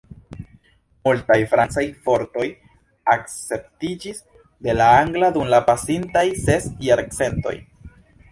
Multaj 1.07 1.35
francaj 1.49 1.83
vortoj 2.07 2.45
akceptiĝis 3.15 4.23
de 4.69 4.75
la 4.79 4.89
angla 5.03 5.31
dum 5.37 5.47
la 5.55 5.61
pasintaj 5.71 6.27
ses 6.47 6.67
jarcentoj. 6.89 7.57